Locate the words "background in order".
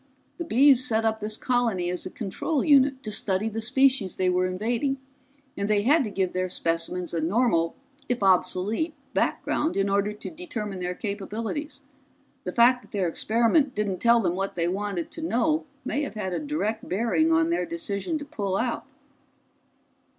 9.13-10.11